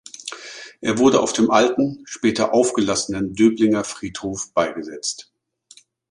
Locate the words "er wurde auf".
0.79-1.31